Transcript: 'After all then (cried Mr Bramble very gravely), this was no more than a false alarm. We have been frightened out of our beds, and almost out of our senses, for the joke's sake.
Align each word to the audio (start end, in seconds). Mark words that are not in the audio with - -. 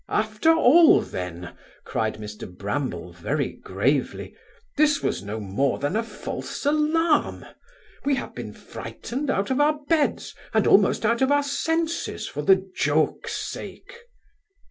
'After 0.09 0.49
all 0.51 1.01
then 1.01 1.55
(cried 1.83 2.15
Mr 2.15 2.51
Bramble 2.51 3.13
very 3.13 3.51
gravely), 3.53 4.35
this 4.75 5.03
was 5.03 5.21
no 5.21 5.39
more 5.39 5.77
than 5.77 5.95
a 5.95 6.01
false 6.01 6.65
alarm. 6.65 7.45
We 8.03 8.15
have 8.15 8.33
been 8.33 8.51
frightened 8.51 9.29
out 9.29 9.51
of 9.51 9.59
our 9.61 9.77
beds, 9.87 10.33
and 10.55 10.65
almost 10.65 11.05
out 11.05 11.21
of 11.21 11.31
our 11.31 11.43
senses, 11.43 12.27
for 12.27 12.41
the 12.41 12.67
joke's 12.75 13.37
sake. 13.37 13.95